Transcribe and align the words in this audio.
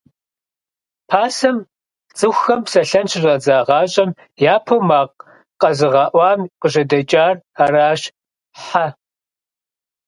Пасэм, 1.09 1.57
цӀыхухэм 2.17 2.59
псэлъэн 2.65 3.05
щыщӀадзагъащӀэм, 3.11 4.09
япэу 4.53 4.81
макъ 4.89 5.15
къэзыгъэӀуам 5.61 6.41
къыжьэдэкӀар 6.61 7.33
аращ– 7.63 8.01
Хьэ. 8.63 8.85